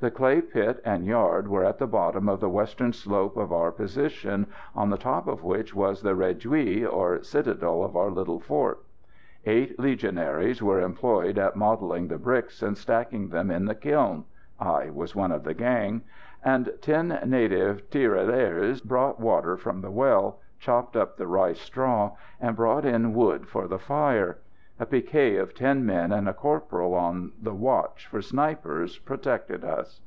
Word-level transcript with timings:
The 0.00 0.12
clay 0.12 0.40
pit 0.42 0.80
and 0.84 1.06
yard 1.06 1.48
were 1.48 1.64
at 1.64 1.78
the 1.78 1.86
bottom 1.88 2.28
of 2.28 2.38
the 2.38 2.48
western 2.48 2.92
slope 2.92 3.36
of 3.36 3.52
our 3.52 3.72
position, 3.72 4.46
on 4.76 4.90
the 4.90 4.96
top 4.96 5.26
of 5.26 5.42
which 5.42 5.74
was 5.74 6.02
the 6.02 6.14
réduit 6.14 6.86
or 6.88 7.24
citadel 7.24 7.82
of 7.82 7.96
our 7.96 8.08
little 8.08 8.38
fort. 8.38 8.80
Eight 9.44 9.76
Legionaries 9.80 10.62
were 10.62 10.80
employed 10.80 11.36
at 11.36 11.56
modelling 11.56 12.06
the 12.06 12.16
bricks 12.16 12.62
and 12.62 12.78
stacking 12.78 13.30
them 13.30 13.50
in 13.50 13.64
the 13.64 13.74
kiln 13.74 14.22
(I 14.60 14.88
was 14.90 15.16
one 15.16 15.32
of 15.32 15.42
the 15.42 15.54
gang), 15.54 16.02
and 16.44 16.70
ten 16.80 17.18
native 17.26 17.90
tirailleurs 17.90 18.80
brought 18.80 19.18
water 19.18 19.56
from 19.56 19.80
the 19.80 19.90
well, 19.90 20.38
chopped 20.60 20.96
up 20.96 21.16
the 21.16 21.26
rice 21.26 21.58
straw, 21.58 22.12
and 22.40 22.54
brought 22.54 22.84
in 22.84 23.14
wood 23.14 23.48
for 23.48 23.66
the 23.66 23.80
fire. 23.80 24.38
A 24.80 24.86
picquet 24.86 25.34
of 25.38 25.54
ten 25.56 25.84
men 25.84 26.12
and 26.12 26.28
a 26.28 26.32
corporal, 26.32 26.94
on 26.94 27.32
the 27.42 27.52
watch 27.52 28.06
for 28.06 28.22
snipers, 28.22 28.96
protected 28.96 29.64
us. 29.64 30.00